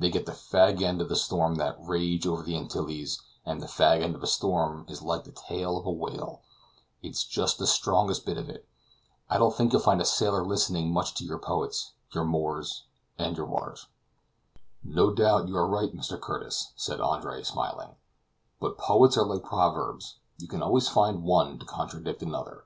[0.00, 3.68] They get the fag end of the storms that rage over the Antilles; and the
[3.68, 6.40] fag end of a storm is like the tail of a whale;
[7.00, 8.66] it's just the strongest bit of it.
[9.30, 12.86] I don't think you'll find a sailor listening much to your poets your Moores,
[13.18, 13.86] and your Wallers."
[14.82, 16.20] "No doubt you are right, Mr.
[16.20, 17.94] Curtis," said Andre, smiling,
[18.58, 22.64] "but poets are like proverbs; you can always find one to contradict another.